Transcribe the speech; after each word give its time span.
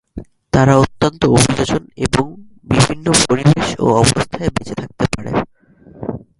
তারা 0.53 0.73
অত্যন্ত 0.77 1.21
অভিযোজন 1.27 1.83
এবং 1.97 2.25
বিভিন্ন 2.69 3.05
পরিবেশ 3.29 3.67
ও 3.79 3.85
অবস্থায় 3.95 4.49
বেঁচে 4.55 4.75
থাকতে 4.75 5.05
পারে। 5.13 5.31